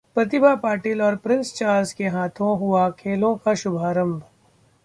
[0.15, 4.21] प्रतिभा पाटिल और prince Charles के हाथों हुआ खेलों का शुभारंभ